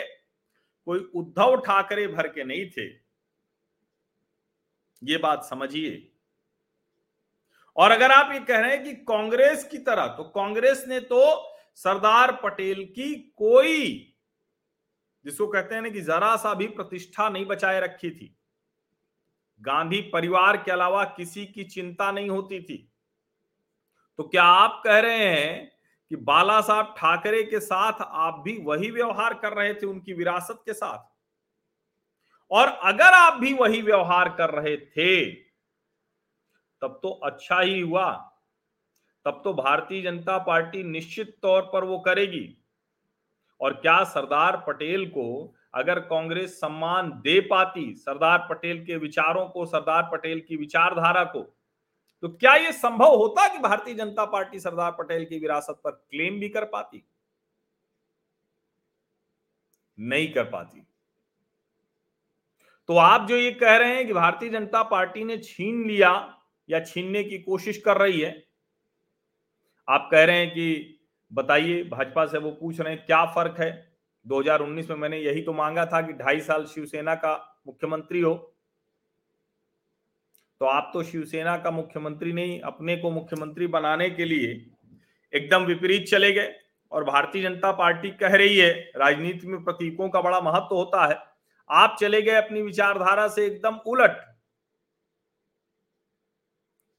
कोई 0.87 0.99
उद्धव 1.15 1.55
ठाकरे 1.57 2.07
भर 2.07 2.27
के 2.27 2.43
नहीं 2.43 2.65
थे। 2.67 2.87
ये 5.01 5.17
बात 5.17 5.43
समझिए। 5.43 6.09
और 7.77 7.91
अगर 7.91 8.11
आप 8.11 8.31
ये 8.33 8.39
कह 8.41 8.59
रहे 8.59 8.71
हैं 8.71 8.83
कि 8.83 8.93
कांग्रेस 9.05 9.63
की 9.63 9.77
तरह 9.79 10.07
तो 10.07 10.23
कांग्रेस 10.31 10.85
ने 10.87 10.99
तो 11.01 11.21
सरदार 11.75 12.31
पटेल 12.43 12.85
की 12.85 13.15
कोई, 13.15 14.15
जिसको 15.25 15.47
कहते 15.47 15.75
हैं 15.75 15.81
ना 15.81 15.89
कि 15.89 16.01
जरा 16.01 16.35
सा 16.35 16.53
भी 16.53 16.67
प्रतिष्ठा 16.67 17.29
नहीं 17.29 17.45
बचाए 17.45 17.79
रखी 17.79 18.11
थी। 18.11 18.37
गांधी 19.61 20.01
परिवार 20.01 20.57
के 20.57 20.71
अलावा 20.71 21.03
किसी 21.03 21.45
की 21.45 21.63
चिंता 21.63 22.11
नहीं 22.11 22.29
होती 22.29 22.61
थी। 22.61 22.91
तो 24.17 24.23
क्या 24.23 24.43
आप 24.43 24.81
कह 24.83 24.99
रहे 24.99 25.17
हैं 25.17 25.71
कि 26.09 26.15
बाला 26.15 26.61
साहब 26.61 26.95
ठाकरे 26.97 27.43
के 27.43 27.59
साथ 27.59 27.93
आप 28.01 28.39
भी 28.39 28.57
वही 28.57 28.91
व्यवहार 28.91 29.33
कर 29.33 29.53
रहे 29.53 29.73
थे 29.73 29.85
उनकी 29.85 30.13
विरासत 30.13 30.61
के 30.65 30.73
साथ? 30.73 31.13
और 32.51 32.67
अगर 32.67 33.13
आप 33.13 33.33
भी 33.33 33.53
वही 33.53 33.81
व्यवहार 33.81 34.29
कर 34.29 34.49
रहे 34.49 34.77
थे, 34.77 35.31
तब 36.81 36.99
तो 37.03 37.09
अच्छा 37.09 37.59
ही 37.59 37.79
हुआ। 37.79 38.32
तब 39.25 39.41
तो 39.43 39.53
भारतीय 39.53 40.01
जनता 40.01 40.37
पार्टी 40.37 40.83
निश्चित 40.83 41.37
तौर 41.41 41.61
पर 41.63 41.83
वो 41.83 41.99
करेगी। 41.99 42.47
और 43.61 43.73
क्या 43.73 44.03
सरदार 44.03 44.57
पटेल 44.67 45.05
को 45.09 45.55
अगर 45.73 45.99
कांग्रेस 45.99 46.59
सम्मान 46.59 47.09
दे 47.23 47.39
पाती 47.41 47.93
सरदार 47.95 48.47
पटेल 48.49 48.83
के 48.85 48.97
विचारों 48.97 49.45
को, 49.45 49.65
सरदार 49.65 50.09
पटेल 50.11 50.39
की 50.39 50.57
विचारधारा 50.57 51.23
को 51.23 51.41
तो 52.23 52.29
क्या 52.29 52.53
यह 52.55 52.71
संभव 52.71 53.15
होता 53.15 53.47
कि 53.47 53.59
भारतीय 53.59 53.93
जनता 53.93 54.25
पार्टी 54.25 54.59
सरदार 54.59 54.91
पटेल 54.91 55.25
की 55.25 55.39
विरासत 55.39 55.79
पर 55.83 55.91
क्लेम 55.91 56.39
भी 56.39 56.49
कर 56.49 56.65
पाती? 56.65 57.03
नहीं 59.97 60.31
कर 60.33 60.43
पाती। 60.43 60.85
तो 62.89 62.97
आप 62.97 63.27
जो 63.27 63.37
ये 63.37 63.51
कह 63.51 63.75
रहे 63.77 63.95
हैं 63.95 64.05
कि 64.07 64.13
भारतीय 64.13 64.49
जनता 64.49 64.83
पार्टी 64.83 65.23
ने 65.23 65.37
छीन 65.37 65.83
लिया 65.87 66.11
या 66.69 66.79
छीनने 66.79 67.23
की 67.23 67.37
कोशिश 67.39 67.77
कर 67.77 67.97
रही 67.97 68.19
है 68.21 68.31
आप 69.87 70.09
कह 70.11 70.23
रहे 70.23 70.37
हैं 70.37 70.49
कि 70.49 70.99
बताइए, 71.31 71.83
भाजपा 71.83 72.25
से 72.25 72.37
वो 72.37 72.51
पूछ 72.51 72.79
रहे 72.79 72.93
हैं, 72.93 73.05
क्या 73.05 73.25
फ़र्क 73.25 73.59
है? 73.59 73.93
2019 74.25 74.89
में 74.89 74.97
मैंने 74.97 75.17
यही 75.17 75.41
तो 75.41 75.53
मांगा 75.53 75.85
था 75.85 76.01
कि 76.01 76.13
ढाई 76.13 76.39
साल 76.41 76.65
शिवसेना 76.65 77.15
का 77.15 77.61
मुख्यमंत्री 77.67 78.21
हो। 78.21 78.33
तो 80.59 80.65
आप 80.65 80.89
तो 80.93 81.03
शिवसेना 81.03 81.57
का 81.57 81.71
मुख्यमंत्री 81.71 82.33
नहीं, 82.33 82.59
अपने 82.61 82.97
को 82.97 83.11
मुख्यमंत्री 83.11 83.67
बनाने 83.67 84.09
के 84.09 84.25
लिए 84.25 84.71
एकदम 85.33 85.63
विपरीत 85.63 86.07
चले 86.07 86.31
गए 86.31 86.55
और 86.91 87.03
भारतीय 87.03 87.43
जनता 87.43 87.71
पार्टी 87.71 88.09
कह 88.11 88.35
रही 88.35 88.57
है, 88.57 88.71
राजनीति 88.95 89.47
में 89.47 89.63
प्रतीकों 89.63 90.09
का 90.09 90.21
बड़ा 90.21 90.41
महत्व 90.41 90.67
तो 90.69 90.75
होता 90.75 91.05
है। 91.05 91.17
आप 91.69 91.97
चले 91.99 92.21
गए 92.21 92.35
अपनी 92.35 92.61
विचारधारा 92.61 93.27
से 93.27 93.45
एकदम 93.45 93.75
उलट। 93.75 94.17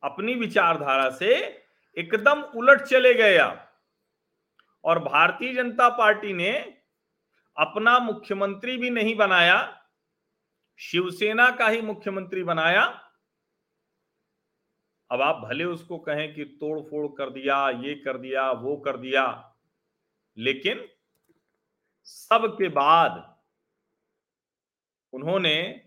अपनी 0.02 0.34
विचारधारा 0.34 1.10
से 1.10 1.63
एकदम 1.98 2.42
उलट 2.42 2.82
चले 2.82 3.14
गए 3.14 3.36
आप। 3.36 3.82
और 4.84 4.98
भारतीय 4.98 5.54
जनता 5.54 5.88
पार्टी 5.88 6.32
ने 6.32 6.52
अपना 7.56 7.98
मुख्यमंत्री 7.98 8.76
भी 8.76 8.90
नहीं 8.90 9.16
बनाया, 9.16 9.86
शिवसेना 10.78 11.50
का 11.50 11.68
ही 11.68 11.80
मुख्यमंत्री 11.80 12.44
बनाया। 12.44 13.00
अब 15.10 15.22
आप 15.22 15.36
भले 15.36 15.64
उसको 15.64 15.98
कहें 15.98 16.34
कि 16.34 16.44
तोड़ 16.44 16.80
फोड़ 16.80 17.06
कर 17.18 17.30
दिया, 17.30 17.70
ये 17.70 17.94
कर 17.94 18.18
दिया, 18.18 18.50
वो 18.52 18.76
कर 18.76 18.96
दिया, 18.96 19.54
लेकिन 20.38 20.88
सबके 22.04 22.68
बाद 22.68 23.38
उन्होंने 25.12 25.84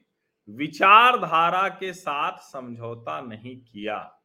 विचारधारा 0.49 1.69
के 1.69 1.93
साथ 1.93 2.37
समझौता 2.37 3.21
नहीं 3.21 3.61
किया। 3.61 4.16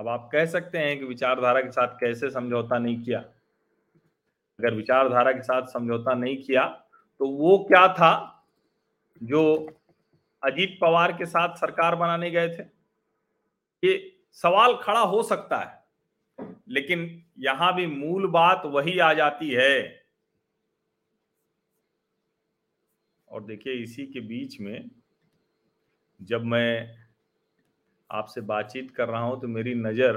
अब 0.00 0.08
आप 0.08 0.28
कह 0.32 0.44
सकते 0.46 0.78
हैं 0.78 0.98
कि 0.98 1.04
विचारधारा 1.04 1.60
के 1.60 1.70
साथ 1.70 1.96
कैसे 2.00 2.30
समझौता 2.30 2.78
नहीं 2.78 3.02
किया? 3.02 3.18
अगर 4.58 4.74
विचारधारा 4.74 5.32
के 5.32 5.42
साथ 5.42 5.66
समझौता 5.66 6.14
नहीं 6.14 6.36
किया 6.36 6.64
तो 7.20 7.26
वो 7.28 7.56
क्या 7.64 7.86
था 7.94 8.12
जो 9.22 9.42
अजीत 10.42 10.78
पवार 10.80 11.12
के 11.12 11.26
साथ 11.26 11.56
सरकार 11.56 11.96
बनाने 11.96 12.30
गए 12.30 12.48
थे? 12.48 12.62
ये 13.82 13.92
सवाल 14.32 14.76
खड़ा 14.76 15.00
हो 15.00 15.22
सकता 15.22 15.58
है, 15.58 16.48
लेकिन 16.68 17.22
यहाँ 17.38 17.74
भी 17.74 17.86
मूल 17.86 18.26
बात 18.30 18.62
वही 18.66 18.98
आ 18.98 19.12
जाती 19.14 19.50
है। 19.50 20.04
और 23.28 23.44
देखिए, 23.44 23.74
इसी 23.74 24.06
के 24.06 24.20
बीच 24.20 24.60
में 24.60 24.90
जब 26.20 26.44
मैं 26.44 26.99
आपसे 28.10 28.40
बातचीत 28.40 28.90
कर 28.90 29.08
रहा 29.08 29.20
हूँ 29.22 29.40
तो 29.40 29.48
मेरी 29.48 29.74
नज़र 29.74 30.16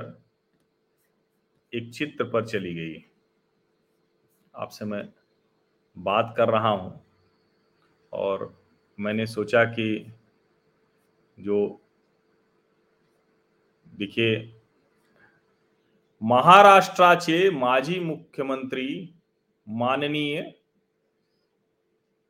एक 1.73 1.89
चित्र 1.93 2.23
पर 2.23 2.45
चली 2.45 2.73
गई। 2.73 3.03
आपसे 4.53 4.85
मैं 4.85 5.03
बात 5.97 6.33
कर 6.37 6.49
रहा 6.49 6.69
हूँ 6.69 6.99
और 8.13 8.53
मैंने 8.99 9.25
सोचा 9.25 9.63
कि 9.65 10.11
जो, 11.37 11.81
देखिए, 13.85 14.35
महाराष्ट्राचे 16.21 17.49
माजी 17.49 17.99
मुख्यमंत्री, 17.99 19.13
माननीय 19.67 20.41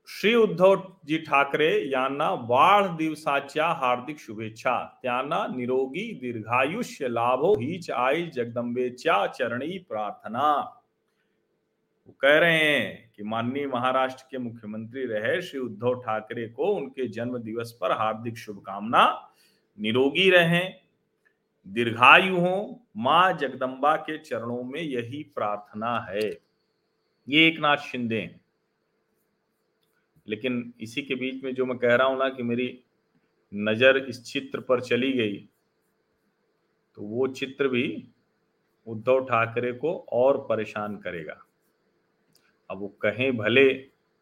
श्री 0.08 0.36
उद्धवजी 0.36 1.18
ठाकरे 1.18 1.90
यांना 1.90 2.30
वाढदिवसाच्या 2.30 3.68
हार्दिक 3.68 4.20
शुभेच्छा. 4.20 5.00
त्यांना 5.04 5.48
निरोगी, 5.48 6.14
दीर्घायुष्य 6.14 7.08
लाभो, 7.08 7.54
हीच 7.54 7.92
आई 7.92 8.26
जगदंबेच्या 8.26 9.28
चरणी 9.28 9.78
प्रार्थना. 9.78 10.52
वो 12.08 12.16
कह 12.22 12.40
रहे 12.40 12.58
हैं 12.58 13.12
कि 13.16 13.24
माननीय 13.24 13.68
महाराष्ट्र 13.68 14.26
के 14.32 14.38
मुख्यमंत्री 14.38 15.06
रहे 15.06 15.42
श्री 15.42 15.60
उद्धव 15.60 15.94
ठाकरे 15.94 16.48
को 16.48 16.76
उनके 16.76 17.08
जन्म 17.08 17.38
दिवस 17.38 17.72
पर 17.82 17.92
हार्दिक 17.92 18.38
शुभकामना. 18.38 19.30
निरोगी 19.80 20.30
रहें, 20.30 20.74
दीर्घायु 21.68 22.36
हो, 22.38 22.86
माँ 22.98 23.34
जगदम्बा 23.34 23.96
के 23.96 24.18
चरणों 24.18 24.64
में 24.64 24.82
यही 24.82 25.24
प्रार्थना 25.24 26.00
है. 26.10 26.30
ये 27.28 27.48
एक 27.48 27.60
नाथ 27.60 27.78
शिंदे 27.78 28.22
हैं। 28.22 28.43
लेकिन 30.28 30.74
इसी 30.82 31.02
के 31.02 31.16
बीच 31.16 31.44
में 31.44 31.54
जो 31.56 31.66
मैं 31.66 31.78
कह 31.78 31.96
रहा 31.96 32.08
हूँ 32.08 32.18
ना 32.20 32.30
कि 32.30 32.44
मेरी 32.44 32.68
नज़र 33.52 33.98
इस 34.00 34.24
चित्र 34.24 34.60
पर 34.60 34.82
चली 34.82 35.12
गई 35.14 35.38
तो 36.98 37.02
वो 37.02 37.28
चित्र 37.28 37.68
भी 37.68 37.86
उद्धव 38.88 39.24
ठाकरे 39.26 39.72
को 39.72 39.94
और 40.14 40.38
परेशान 40.50 40.96
करेगा। 40.98 41.36
अब 42.70 42.80
वो 42.80 42.88
कहें 43.02 43.36
भले, 43.38 43.74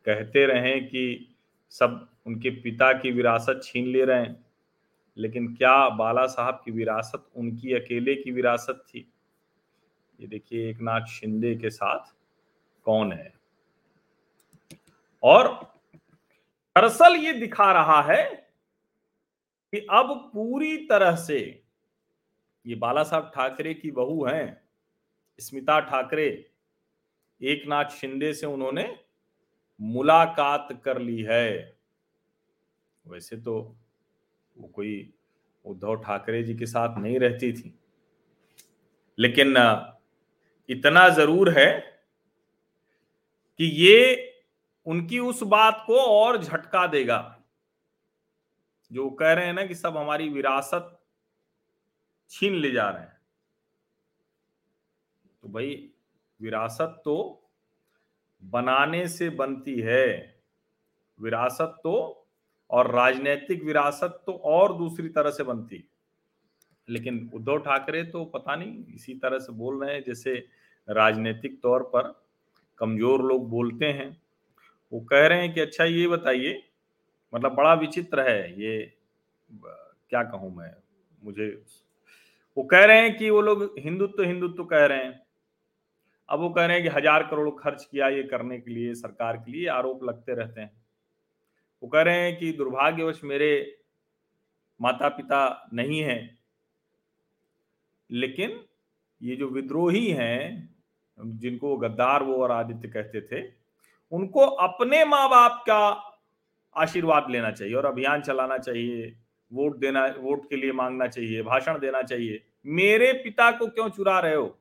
कहते 0.07 0.45
रहें 0.45 0.85
कि 0.87 1.35
सब 1.71 2.07
उनके 2.27 2.49
पिता 2.61 2.91
की 2.93 3.11
विरासत 3.11 3.61
छीन 3.63 3.87
ले 3.87 4.03
रहे 4.05 4.19
हैं, 4.19 4.45
लेकिन 5.17 5.53
क्या 5.55 5.89
बाला 5.89 6.25
साहब 6.25 6.61
की 6.65 6.71
विरासत 6.71 7.25
उनकी 7.35 7.73
अकेले 7.73 8.15
की 8.15 8.31
विरासत 8.31 8.83
थी? 8.87 9.07
ये 10.19 10.27
देखिए 10.27 10.69
एक 10.69 10.81
नाथ 10.81 11.05
शिंदे 11.09 11.55
के 11.55 11.69
साथ 11.69 12.13
कौन 12.85 13.11
है? 13.11 13.33
और 15.23 15.70
दरअसल 16.75 17.15
ये 17.15 17.33
दिखा 17.33 17.71
रहा 17.73 18.01
है 18.03 18.23
कि 19.73 19.85
अब 19.91 20.13
पूरी 20.33 20.77
तरह 20.87 21.15
से 21.15 21.39
ये 22.65 22.75
बाला 22.75 23.03
साहब 23.03 23.31
ठाकरे 23.35 23.73
की 23.73 23.91
बहू 23.91 24.25
हैं, 24.25 24.61
स्मिता 25.39 25.79
ठाकरे 25.81 26.27
एक 27.41 27.63
नाथ 27.67 27.89
शिंदे 27.91 28.33
से 28.33 28.45
उन्होंने 28.45 28.85
मुलाकात 29.79 30.67
कर 30.85 30.99
ली 31.01 31.21
है। 31.21 31.77
वैसे 33.05 33.37
तो 33.37 33.55
वो 34.55 34.67
कोई 34.67 35.13
उद्धव 35.65 35.95
ठाकरे 36.03 36.43
जी 36.43 36.55
के 36.55 36.65
साथ 36.65 36.97
नहीं 36.97 37.19
रहती 37.19 37.51
थी। 37.53 37.73
लेकिन 39.17 39.55
इतना 40.69 41.07
ज़रूर 41.09 41.49
है 41.49 41.69
कि 43.59 43.65
ये 43.77 44.30
उनकी 44.85 45.19
उस 45.19 45.43
बात 45.43 45.83
को 45.87 45.97
और 45.97 46.43
झटका 46.43 46.87
देगा। 46.87 47.37
जो 48.91 49.09
कह 49.09 49.33
रहे 49.33 49.45
हैं 49.45 49.53
ना 49.53 49.65
कि 49.65 49.75
सब 49.75 49.97
हमारी 49.97 50.29
विरासत 50.29 50.99
छीन 52.29 52.53
ले 52.53 52.71
जा 52.71 52.89
रहे 52.89 53.01
हैं। 53.01 53.19
तो 55.43 55.47
भाई, 55.47 55.93
विरासत 56.39 57.01
तो 57.05 57.49
बनाने 58.43 59.07
से 59.07 59.29
बनती 59.29 59.79
है। 59.79 60.35
विरासत 61.19 61.79
तो 61.83 62.27
और 62.69 62.91
राजनीतिक 62.91 63.63
विरासत 63.63 64.23
तो 64.25 64.33
और 64.33 64.77
दूसरी 64.77 65.09
तरह 65.09 65.31
से 65.31 65.43
बनती। 65.43 65.83
लेकिन 66.89 67.31
उद्धव 67.33 67.57
ठाकरे 67.57 68.03
तो 68.03 68.25
पता 68.25 68.55
नहीं, 68.55 68.85
इसी 68.85 69.13
तरह 69.15 69.39
से 69.39 69.53
बोल 69.53 69.83
रहे 69.83 69.93
हैं, 69.95 70.03
जैसे 70.03 70.47
राजनीतिक 70.87 71.61
तौर 71.61 71.83
पर 71.83 72.23
कमज़ोर 72.77 73.21
लोग 73.21 73.49
बोलते 73.49 73.85
हैं। 73.85 74.20
वो 74.91 74.99
कह 75.01 75.25
रहे 75.27 75.41
हैं 75.41 75.53
कि 75.53 75.61
अच्छा 75.61 75.83
ये 75.85 76.07
बताइए 76.07 76.61
मतलब 77.33 77.53
बड़ा 77.55 77.73
विचित्र 77.75 78.29
है 78.29 78.61
ये 78.61 78.93
क्या 79.51 80.23
कहूँ 80.23 80.55
मैं, 80.55 80.71
मुझे 81.19 81.47
वो 82.57 82.63
कह 82.65 82.85
रहे 82.85 83.01
हैं 83.01 83.15
कि 83.17 83.29
वो 83.29 83.41
लोग 83.41 83.63
हिंदुत्व 83.79 84.17
तो 84.17 84.23
हिंदुत्व 84.23 84.55
तो 84.55 84.63
कह 84.65 84.85
रहे 84.85 85.03
हैं। 85.03 85.21
अब 86.29 86.39
वो 86.39 86.49
कह 86.49 86.65
रहे 86.65 86.77
हैं 86.77 86.83
कि 86.83 86.89
हज़ार 86.89 87.23
करोड़ 87.23 87.49
खर्च 87.59 87.83
किया 87.83 88.07
ये 88.09 88.23
करने 88.23 88.57
के 88.59 88.71
लिए, 88.71 88.93
सरकार 88.95 89.37
के 89.37 89.51
लिए 89.51 89.67
आरोप 89.69 90.03
लगते 90.03 90.35
रहते 90.35 90.61
हैं। 90.61 90.71
वो 91.83 91.89
कह 91.89 92.01
रहे 92.01 92.21
हैं 92.21 92.37
कि 92.39 92.51
दुर्भाग्यवश 92.53 93.21
मेरे 93.23 93.77
माता 94.79 95.09
पिता 95.09 95.69
नहीं 95.73 95.99
है, 95.99 96.19
लेकिन 98.09 98.59
ये 99.21 99.35
जो 99.35 99.47
विद्रोही 99.49 100.09
हैं, 100.09 100.69
जिनको 101.17 101.75
गद्दार 101.77 102.23
वो 102.23 102.35
और 102.43 102.51
आदित्य 102.51 102.87
कहते 102.89 103.21
थे 103.21 103.41
उनको 104.11 104.39
अपने 104.39 105.05
माँ 105.05 105.29
बाप 105.29 105.63
का 105.67 106.07
आशीर्वाद 106.75 107.29
लेना 107.29 107.51
चाहिए 107.51 107.75
और 107.75 107.85
अभियान 107.85 108.21
चलाना 108.21 108.57
चाहिए, 108.57 109.17
वोट 109.53 109.77
देना, 109.77 110.05
वोट 110.05 110.49
के 110.49 110.55
लिए 110.55 110.71
मांगना 110.71 111.07
चाहिए, 111.07 111.43
भाषण 111.43 111.79
देना 111.79 112.01
चाहिए। 112.01 112.45
मेरे 112.65 113.13
पिता 113.13 113.51
को 113.51 113.67
क्यों 113.67 113.89
चुरा 113.89 114.19
रहे 114.19 114.35
हो? 114.35 114.57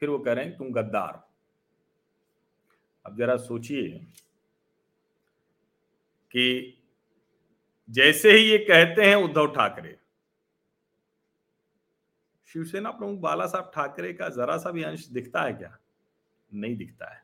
फिर 0.00 0.08
वो 0.08 0.18
कह 0.18 0.32
रहे 0.32 0.44
हैं, 0.44 0.56
तुम 0.56 0.70
गद्दार 0.70 1.28
अब 3.06 3.16
जरा 3.16 3.36
सोचिए 3.36 3.88
कि 6.30 6.76
जैसे 7.90 8.32
ही 8.32 8.50
ये 8.50 8.58
कहते 8.58 9.02
हैं, 9.02 9.16
उद्धव 9.16 9.46
ठाकरे। 9.46 9.98
शिवसेना 12.46 12.90
प्रमुख 12.90 13.18
बाला 13.18 13.46
साहब 13.46 13.72
ठाकरे 13.74 14.12
का 14.12 14.28
जरा 14.28 14.56
सा 14.56 14.70
भी 14.70 14.82
अंश 14.82 15.06
दिखता 15.06 15.42
है 15.42 15.52
क्या? 15.52 15.78
नहीं 16.54 16.76
दिखता 16.76 17.14
है। 17.14 17.22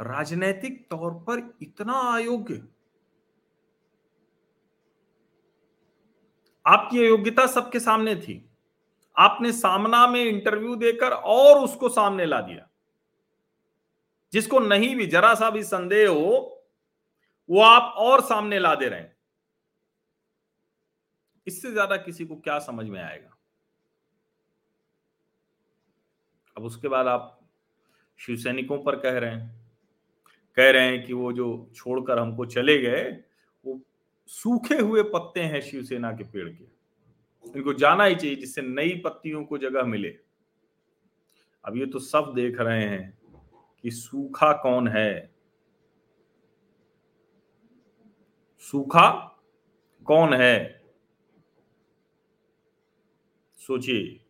राजनैतिक 0.00 0.86
तौर 0.90 1.14
पर 1.14 1.58
इतना 1.62 1.92
अयोग्य। 1.92 2.62
आपकी 6.66 6.98
अयोग्यता 6.98 7.46
सबके 7.46 7.80
सामने 7.80 8.16
थी। 8.16 8.50
आपने 9.16 9.52
सामना 9.52 10.06
में 10.06 10.24
इंटरव्यू 10.24 10.76
देकर 10.76 11.12
और 11.12 11.60
उसको 11.60 11.88
सामने 11.88 12.26
ला 12.26 12.40
दिया। 12.40 12.68
जिसको 14.32 14.58
नहीं 14.60 14.96
भी, 14.96 15.06
जरा 15.06 15.34
सा 15.34 15.50
भी 15.50 15.62
संदेह 15.62 16.08
हो, 16.08 16.64
वो 17.48 17.60
आप 17.60 17.94
और 17.96 18.20
सामने 18.20 18.58
ला 18.58 18.74
दे 18.74 18.88
रहे। 18.88 19.00
हैं 19.00 19.16
इससे 21.46 21.70
ज़्यादा 21.72 21.96
किसी 21.96 22.26
को 22.26 22.36
क्या 22.36 22.58
समझ 22.58 22.86
में 22.86 23.02
आएगा? 23.02 23.37
अब 26.58 26.64
उसके 26.64 26.88
बाद 26.88 27.06
आप 27.06 27.40
शिव 28.16 28.36
सैनिकों 28.36 28.82
पर 28.82 28.96
कह 28.96 29.18
रहे 29.18 29.30
हैं, 29.30 29.70
कह 30.56 30.70
रहे 30.70 30.82
हैं 30.82 31.06
कि 31.06 31.12
वो 31.12 31.32
जो 31.32 31.70
छोड़कर 31.74 32.18
हमको 32.18 32.46
चले 32.46 32.78
गए, 32.78 33.24
वो 33.64 33.80
सूखे 34.26 34.74
हुए 34.74 35.02
पत्ते 35.02 35.40
हैं 35.40 35.60
शिवसेना 35.60 36.12
के 36.12 36.24
पेड़ 36.24 36.48
के। 36.48 36.64
इनको 37.56 37.74
जाना 37.74 38.04
ही 38.04 38.14
चाहिए 38.14 38.36
जिससे 38.36 38.62
नई 38.62 39.02
पत्तियों 39.04 39.44
को 39.44 39.58
जगह 39.58 39.82
मिले। 39.82 40.18
अब 41.64 41.76
ये 41.76 41.86
तो 41.86 41.98
सब 41.98 42.32
देख 42.34 42.60
रहे 42.60 42.84
हैं 42.84 43.18
कि 43.82 43.90
सूखा 43.90 44.52
कौन 44.52 44.88
है। 44.88 45.34
सूखा 48.58 49.10
कौन 50.04 50.34
है? 50.34 50.84
सोचिए। 53.56 54.27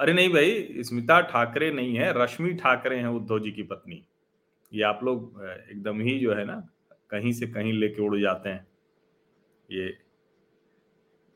अरे 0.00 0.12
नहीं 0.12 0.28
भाई, 0.28 0.82
स्मिता 0.82 1.20
ठाकरे 1.20 1.70
नहीं 1.70 1.96
है, 1.96 2.12
रश्मि 2.22 2.52
ठाकरे 2.54 2.96
हैं 2.96 3.06
उद्धव 3.06 3.38
जी 3.38 3.50
की 3.52 3.62
पत्नी। 3.62 4.04
ये 4.72 4.82
आप 4.82 5.00
लोग 5.04 5.42
एकदम 5.70 6.00
ही 6.00 6.18
जो 6.18 6.34
है 6.34 6.44
ना, 6.44 6.68
कहीं 7.10 7.32
से 7.32 7.46
कहीं 7.46 7.72
लेके 7.72 8.02
उड़ 8.02 8.16
जाते 8.20 8.48
हैं। 8.48 8.66
ये 9.70 9.98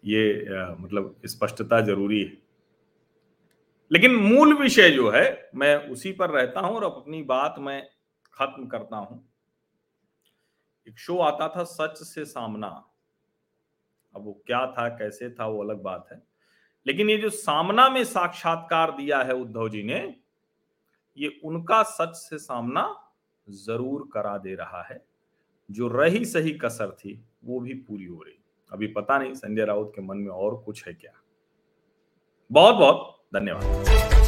ये 0.04 0.46
मतलब 0.74 1.20
स्पष्टता 1.26 1.80
ज़रूरी 1.80 2.24
है। 2.24 2.32
लेकिन 3.92 4.14
मूल 4.16 4.54
विषय 4.54 4.90
जो 4.90 5.10
है, 5.10 5.50
मैं 5.54 5.76
उसी 5.88 6.12
पर 6.12 6.30
रहता 6.30 6.60
हूँ 6.60 6.76
और 6.76 6.84
अपनी 6.84 7.22
बात 7.22 7.54
मैं 7.58 7.82
खत्म 8.34 8.66
करता 8.66 8.96
हूँ। 8.96 9.24
एक 10.88 10.98
शो 10.98 11.18
आता 11.18 11.48
था 11.48 11.64
सच 11.64 12.02
से 12.02 12.24
सामना। 12.24 12.68
अब 14.14 14.24
वो 14.24 14.42
क्या 14.46 14.66
था, 14.66 14.88
कैसे 14.88 15.30
था, 15.30 15.46
वो 15.46 15.64
अलग 15.64 15.82
बात 15.82 16.08
है। 16.12 16.33
लेकिन 16.86 17.10
ये 17.10 17.16
जो 17.16 17.30
सामना 17.30 17.88
में 17.88 18.04
साक्षात्कार 18.04 18.90
दिया 18.90 19.22
है 19.22 19.34
उद्धव 19.34 19.68
जी 19.68 19.82
ने, 19.82 20.14
ये 21.18 21.40
उनका 21.44 21.82
सच 21.82 22.14
से 22.14 22.38
सामना 22.38 22.84
ज़रूर 23.48 24.08
करा 24.12 24.36
दे 24.38 24.54
रहा 24.54 24.82
है। 24.82 25.04
जो 25.70 25.88
रही 25.88 26.24
सही 26.24 26.50
कसर 26.52 26.90
थी, 26.90 27.24
वो 27.44 27.60
भी 27.60 27.74
पूरी 27.74 28.04
हो 28.04 28.22
रही। 28.22 28.38
अभी 28.70 28.86
पता 28.86 29.18
नहीं 29.18 29.34
संजय 29.34 29.64
राउत 29.64 29.92
के 29.96 30.02
मन 30.02 30.16
में 30.16 30.32
और 30.32 30.62
कुछ 30.66 30.86
है 30.86 30.94
क्या। 30.94 31.12
बहुत 32.50 32.74
बहुत 32.74 33.20
धन्यवाद। 33.34 34.23